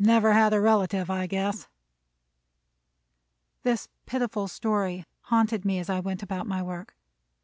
Never 0.00 0.32
had 0.32 0.52
a 0.52 0.60
relative, 0.60 1.08
I 1.08 1.28
guess." 1.28 1.68
This 3.62 3.86
pitiful 4.06 4.48
story 4.48 5.06
haunted 5.20 5.64
me 5.64 5.78
as 5.78 5.88
I 5.88 6.00
went 6.00 6.20
about 6.20 6.48
my 6.48 6.60
work. 6.60 6.96